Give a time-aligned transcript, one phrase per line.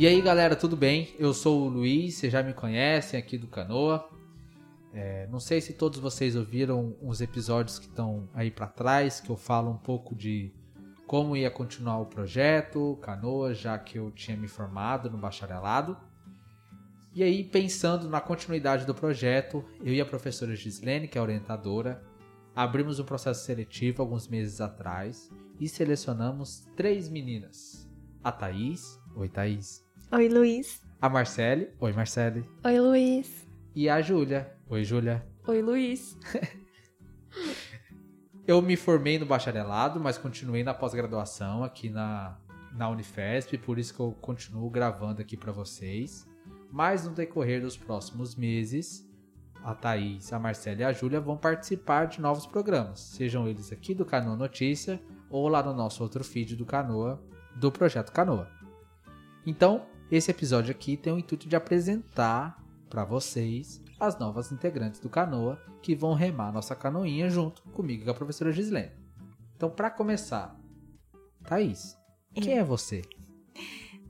[0.00, 1.12] E aí galera, tudo bem?
[1.18, 4.08] Eu sou o Luiz, vocês já me conhecem aqui do Canoa.
[4.94, 9.28] É, não sei se todos vocês ouviram uns episódios que estão aí para trás, que
[9.28, 10.54] eu falo um pouco de
[11.04, 15.96] como ia continuar o projeto Canoa, já que eu tinha me formado no bacharelado.
[17.12, 22.00] E aí, pensando na continuidade do projeto, eu e a professora Gislene, que é orientadora,
[22.54, 27.90] abrimos um processo seletivo alguns meses atrás e selecionamos três meninas.
[28.22, 28.96] A Thaís.
[29.16, 29.87] Oi, Thaís.
[30.10, 30.82] Oi, Luiz.
[31.02, 31.68] A Marcele.
[31.78, 32.48] Oi, Marcele.
[32.64, 33.46] Oi, Luiz.
[33.74, 34.50] E a Júlia.
[34.66, 35.22] Oi, Júlia.
[35.46, 36.16] Oi, Luiz.
[38.46, 42.38] eu me formei no bacharelado, mas continuei na pós-graduação aqui na,
[42.72, 46.26] na Unifesp, por isso que eu continuo gravando aqui para vocês.
[46.72, 49.06] Mas no decorrer dos próximos meses,
[49.62, 53.92] a Thaís, a Marcela e a Júlia vão participar de novos programas, sejam eles aqui
[53.92, 57.22] do Canoa Notícia ou lá no nosso outro feed do Canoa,
[57.56, 58.50] do Projeto Canoa.
[59.44, 65.08] Então, esse episódio aqui tem o intuito de apresentar para vocês as novas integrantes do
[65.08, 68.92] Canoa que vão remar nossa canoinha junto comigo e com a professora Gislene.
[69.56, 70.58] Então, para começar,
[71.44, 71.96] Thaís,
[72.34, 73.02] quem é você?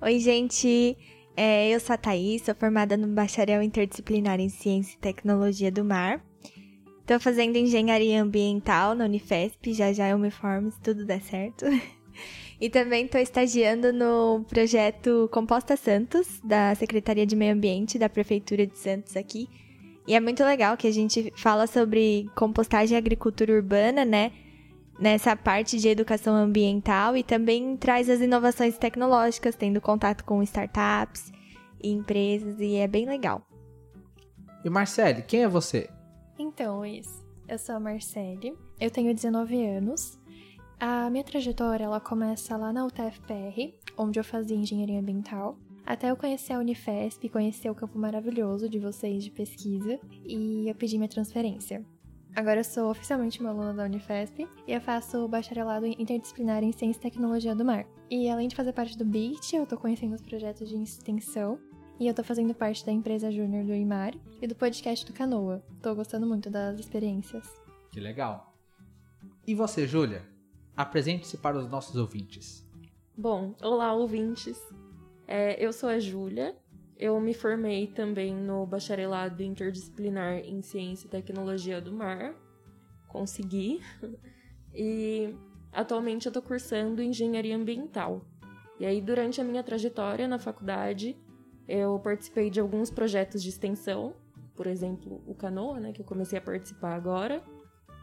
[0.01, 0.97] Oi, gente.
[1.37, 5.85] É, eu sou a Thaís, sou formada no Bacharel Interdisciplinar em Ciência e Tecnologia do
[5.85, 6.25] Mar.
[7.01, 11.65] Estou fazendo Engenharia Ambiental na Unifesp, já já eu me formo se tudo der certo.
[12.61, 18.67] E também estou estagiando no projeto Composta Santos, da Secretaria de Meio Ambiente da Prefeitura
[18.67, 19.48] de Santos aqui.
[20.06, 24.33] E é muito legal que a gente fala sobre compostagem e agricultura urbana, né?
[24.98, 31.33] nessa parte de educação ambiental e também traz as inovações tecnológicas, tendo contato com startups
[31.81, 33.42] e empresas, e é bem legal.
[34.64, 35.89] E Marcele, quem é você?
[36.39, 37.06] Então, Luiz,
[37.47, 40.17] eu sou a Marcele, eu tenho 19 anos.
[40.80, 46.16] A minha trajetória ela começa lá na UTFPR, onde eu fazia engenharia ambiental, até eu
[46.16, 51.08] conhecer a Unifesp, conhecer o campo maravilhoso de vocês de pesquisa, e eu pedi minha
[51.08, 51.84] transferência.
[52.36, 57.00] Agora eu sou oficialmente uma aluna da Unifesp e eu faço bacharelado interdisciplinar em Ciência
[57.00, 57.84] e Tecnologia do Mar.
[58.08, 61.58] E além de fazer parte do BIT, eu tô conhecendo os projetos de extensão
[61.98, 65.60] e eu tô fazendo parte da empresa Júnior do IMAR e do podcast do Canoa.
[65.83, 67.45] Tô gostando muito das experiências.
[67.90, 68.55] Que legal.
[69.45, 70.38] E você, Júlia?
[70.78, 72.64] Apresente-se para os nossos ouvintes.
[73.16, 74.56] Bom, olá, ouvintes.
[75.27, 76.56] É, eu sou a Júlia,
[76.96, 82.33] eu me formei também no bacharelado interdisciplinar em Ciência e Tecnologia do Mar.
[83.08, 83.80] Consegui.
[84.80, 85.34] E
[85.72, 88.24] atualmente eu estou cursando Engenharia Ambiental.
[88.78, 91.16] E aí, durante a minha trajetória na faculdade,
[91.66, 94.14] eu participei de alguns projetos de extensão,
[94.55, 97.42] por exemplo, o Canoa, né, que eu comecei a participar agora,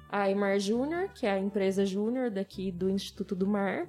[0.09, 3.87] a Imar Júnior, que é a empresa júnior daqui do Instituto do Mar,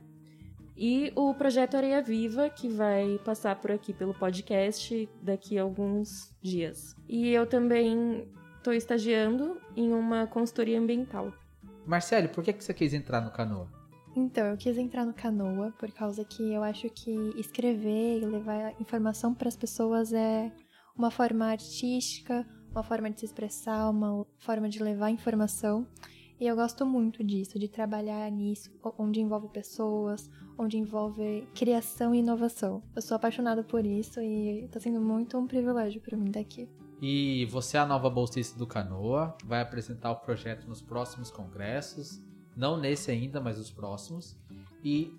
[0.77, 6.34] e o projeto Areia Viva, que vai passar por aqui pelo podcast daqui a alguns
[6.43, 6.94] dias.
[7.09, 8.28] E eu também
[8.59, 11.32] estou estagiando em uma consultoria ambiental.
[11.87, 13.71] Marcelo, por que você quis entrar no Canoa?
[14.15, 18.75] Então, eu quis entrar no Canoa por causa que eu acho que escrever e levar
[18.81, 20.50] informação para as pessoas é
[20.97, 25.87] uma forma artística, uma forma de se expressar, uma forma de levar informação.
[26.38, 32.19] E eu gosto muito disso, de trabalhar nisso, onde envolve pessoas, onde envolve criação e
[32.19, 32.82] inovação.
[32.94, 36.69] Eu sou apaixonada por isso e está sendo muito um privilégio para mim estar aqui.
[37.00, 42.22] E você é a nova bolsista do Canoa, vai apresentar o projeto nos próximos congressos,
[42.54, 44.36] não nesse ainda, mas os próximos.
[44.84, 45.15] E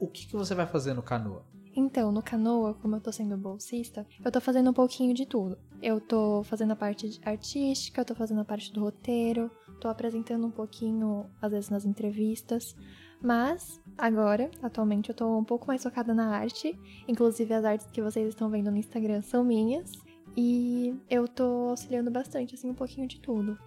[0.00, 1.44] o que, que você vai fazer no Canoa?
[1.74, 5.56] Então, no Canoa, como eu tô sendo bolsista, eu tô fazendo um pouquinho de tudo.
[5.80, 10.46] Eu tô fazendo a parte artística, eu tô fazendo a parte do roteiro, tô apresentando
[10.46, 12.74] um pouquinho, às vezes, nas entrevistas.
[13.22, 16.78] Mas, agora, atualmente, eu tô um pouco mais focada na arte.
[17.06, 19.92] Inclusive, as artes que vocês estão vendo no Instagram são minhas.
[20.36, 23.58] E eu tô auxiliando bastante, assim, um pouquinho de tudo.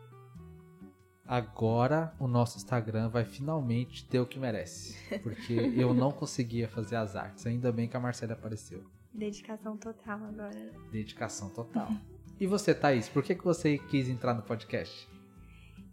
[1.25, 4.95] Agora o nosso Instagram vai finalmente ter o que merece.
[5.19, 7.45] Porque eu não conseguia fazer as artes.
[7.45, 8.83] Ainda bem que a Marcela apareceu.
[9.13, 10.53] Dedicação total agora.
[10.53, 10.71] Né?
[10.91, 11.89] Dedicação total.
[12.39, 15.07] E você, Thaís, por que, que você quis entrar no podcast?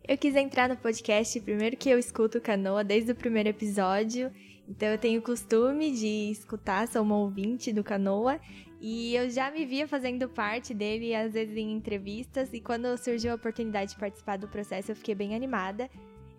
[0.08, 4.32] Eu quis entrar no podcast primeiro que eu escuto o Canoa desde o primeiro episódio.
[4.70, 8.40] Então eu tenho o costume de escutar, sou uma ouvinte do Canoa.
[8.80, 12.52] E eu já me via fazendo parte dele, às vezes em entrevistas.
[12.52, 15.90] E quando surgiu a oportunidade de participar do processo, eu fiquei bem animada.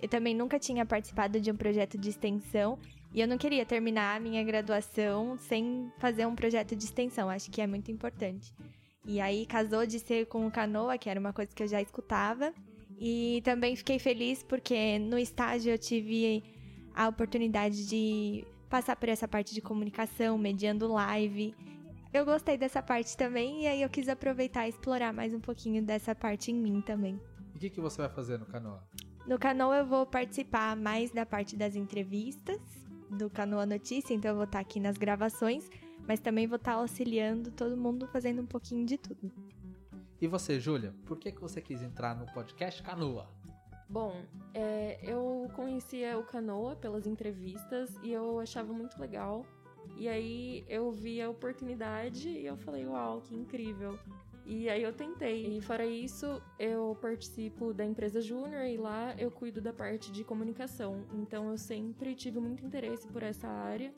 [0.01, 2.79] Eu também nunca tinha participado de um projeto de extensão.
[3.13, 7.29] E eu não queria terminar a minha graduação sem fazer um projeto de extensão.
[7.29, 8.53] Acho que é muito importante.
[9.05, 11.81] E aí casou de ser com o Canoa, que era uma coisa que eu já
[11.81, 12.53] escutava.
[12.97, 16.41] E também fiquei feliz porque no estágio eu tive
[16.95, 21.53] a oportunidade de passar por essa parte de comunicação, mediando live.
[22.13, 25.83] eu gostei dessa parte também e aí eu quis aproveitar e explorar mais um pouquinho
[25.83, 27.19] dessa parte em mim também.
[27.53, 28.81] E o que, que você vai fazer no Canoa?
[29.27, 32.59] No Canoa eu vou participar mais da parte das entrevistas
[33.09, 35.69] do Canoa Notícia, então eu vou estar aqui nas gravações,
[36.07, 39.31] mas também vou estar auxiliando todo mundo fazendo um pouquinho de tudo.
[40.21, 43.27] E você, Júlia, por que, que você quis entrar no podcast Canoa?
[43.91, 44.23] Bom,
[44.53, 49.45] é, eu conhecia o Canoa pelas entrevistas e eu achava muito legal.
[49.97, 53.99] E aí eu vi a oportunidade e eu falei, uau, que incrível.
[54.45, 55.57] E aí eu tentei.
[55.57, 60.23] E fora isso, eu participo da empresa Júnior e lá eu cuido da parte de
[60.23, 61.05] comunicação.
[61.13, 63.93] Então eu sempre tive muito interesse por essa área.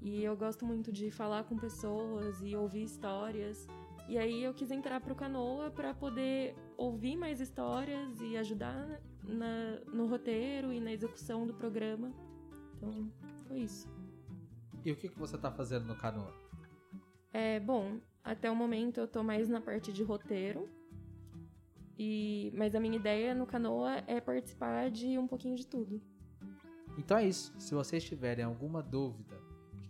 [0.00, 3.66] E eu gosto muito de falar com pessoas e ouvir histórias.
[4.08, 9.80] E aí eu quis entrar pro Canoa para poder ouvir mais histórias e ajudar na,
[9.92, 12.12] no roteiro e na execução do programa.
[12.76, 13.10] Então,
[13.48, 13.88] foi isso.
[14.84, 16.32] E o que, que você tá fazendo no Canoa?
[17.32, 20.68] É, bom, até o momento eu tô mais na parte de roteiro.
[21.98, 26.02] E, mas a minha ideia no Canoa é participar de um pouquinho de tudo.
[26.98, 27.54] Então é isso.
[27.58, 29.40] Se vocês tiverem alguma dúvida,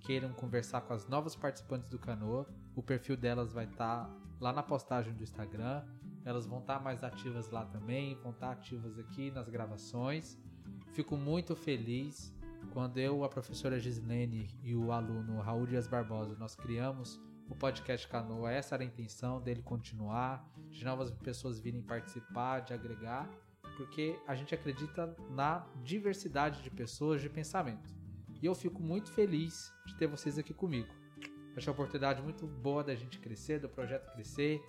[0.01, 4.11] queiram conversar com as novas participantes do Canoa, o perfil delas vai estar tá
[4.41, 5.85] lá na postagem do Instagram.
[6.25, 10.39] Elas vão estar tá mais ativas lá também, vão estar tá ativas aqui nas gravações.
[10.93, 12.35] Fico muito feliz
[12.73, 18.09] quando eu, a professora Gislene e o aluno Raul Dias Barbosa, nós criamos o podcast
[18.09, 18.51] Canoa.
[18.51, 23.29] Essa era a intenção dele continuar, de novas pessoas virem participar, de agregar,
[23.77, 27.93] porque a gente acredita na diversidade de pessoas de pensamento.
[28.41, 30.89] E eu fico muito feliz de ter vocês aqui comigo.
[31.57, 34.61] Acho a oportunidade muito boa da gente crescer, do projeto crescer.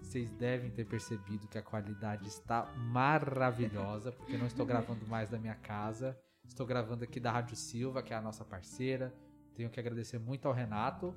[0.00, 5.38] Vocês devem ter percebido que a qualidade está maravilhosa, porque não estou gravando mais da
[5.38, 6.18] minha casa.
[6.44, 9.14] Estou gravando aqui da Rádio Silva, que é a nossa parceira.
[9.54, 11.14] Tenho que agradecer muito ao Renato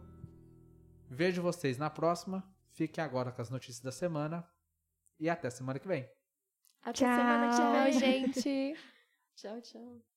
[1.14, 2.44] Vejo vocês na próxima.
[2.72, 4.48] Fiquem agora com as notícias da semana.
[5.20, 6.10] E até semana que vem.
[6.81, 8.80] Até tchau, semana que vem, gente.
[9.36, 10.12] tchau, tchau.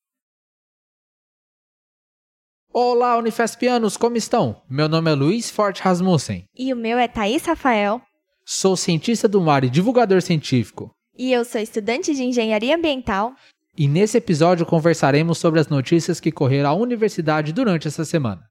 [2.79, 4.61] Olá, Unifespianos, como estão?
[4.69, 6.45] Meu nome é Luiz Forte Rasmussen.
[6.55, 7.99] E o meu é Thaís Rafael.
[8.45, 10.91] Sou cientista do mar e divulgador científico.
[11.17, 13.33] E eu sou estudante de engenharia ambiental.
[13.75, 18.43] E nesse episódio conversaremos sobre as notícias que correram à universidade durante essa semana.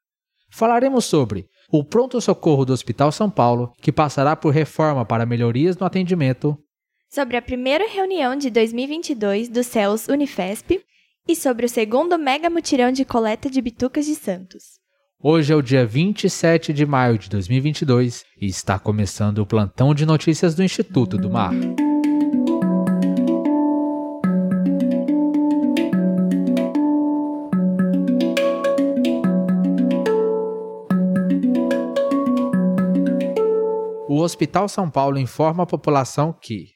[0.51, 5.87] Falaremos sobre o pronto-socorro do Hospital São Paulo, que passará por reforma para melhorias no
[5.87, 6.59] atendimento,
[7.09, 10.85] sobre a primeira reunião de 2022 do CELS Unifesp
[11.27, 14.79] e sobre o segundo mega mutirão de coleta de bitucas de Santos.
[15.23, 20.05] Hoje é o dia 27 de maio de 2022 e está começando o plantão de
[20.05, 21.55] notícias do Instituto do Mar.
[34.17, 36.71] o Hospital São Paulo informa a população que,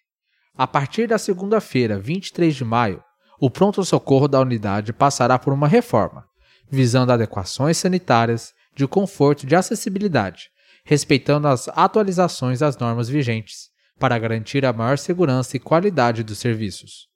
[0.55, 3.03] a partir da segunda-feira, 23 de maio,
[3.41, 6.27] o pronto-socorro da unidade passará por uma reforma,
[6.71, 10.51] visando adequações sanitárias, de conforto e de acessibilidade,
[10.85, 17.09] respeitando as atualizações das normas vigentes, para garantir a maior segurança e qualidade dos serviços.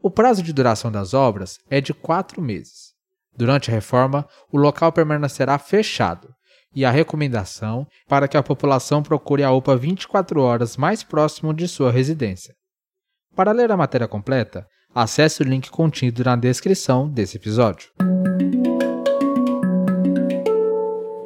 [0.00, 2.92] O prazo de duração das obras é de quatro meses.
[3.36, 6.28] Durante a reforma, o local permanecerá fechado,
[6.74, 11.66] e a recomendação para que a população procure a UPA 24 horas mais próximo de
[11.66, 12.54] sua residência.
[13.34, 17.90] Para ler a matéria completa, acesse o link contido na descrição desse episódio.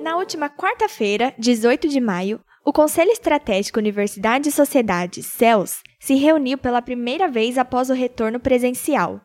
[0.03, 6.59] Na última quarta-feira, 18 de maio, o Conselho Estratégico Universidade e Sociedade, CELS, se reuniu
[6.59, 9.21] pela primeira vez após o retorno presencial.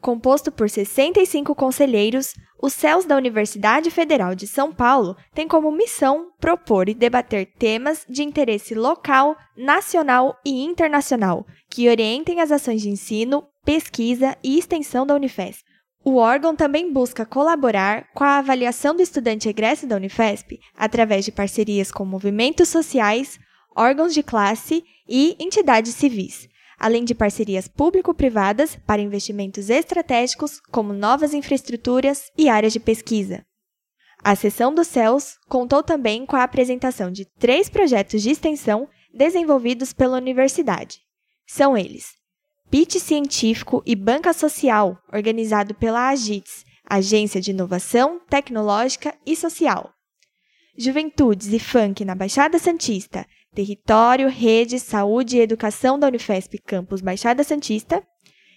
[0.00, 6.30] Composto por 65 conselheiros, o CELS da Universidade Federal de São Paulo tem como missão
[6.38, 12.88] propor e debater temas de interesse local, nacional e internacional que orientem as ações de
[12.88, 15.64] ensino, pesquisa e extensão da Unifesp.
[16.04, 21.32] O órgão também busca colaborar com a avaliação do estudante egresso da Unifesp através de
[21.32, 23.38] parcerias com movimentos sociais,
[23.76, 31.34] órgãos de classe e entidades civis além de parcerias público-privadas para investimentos estratégicos, como novas
[31.34, 33.44] infraestruturas e áreas de pesquisa.
[34.22, 39.92] A sessão dos CELS contou também com a apresentação de três projetos de extensão desenvolvidos
[39.92, 41.00] pela universidade.
[41.46, 42.06] São eles:
[42.70, 49.92] PIT Científico e Banca Social, organizado pela AGITS, Agência de Inovação Tecnológica e Social.
[50.76, 53.26] Juventudes e Funk na Baixada Santista,
[53.58, 58.00] Território, Rede, Saúde e Educação da Unifesp Campus Baixada Santista,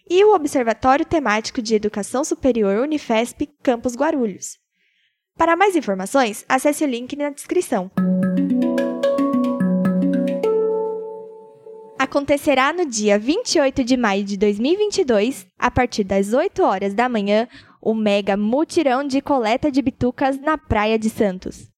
[0.08, 4.60] e o Observatório Temático de Educação Superior Unifesp Campus Guarulhos.
[5.36, 7.90] Para mais informações, acesse o link na descrição.
[11.98, 17.48] Acontecerá no dia 28 de maio de 2022, a partir das 8 horas da manhã,
[17.82, 21.71] o mega mutirão de coleta de bitucas na Praia de Santos.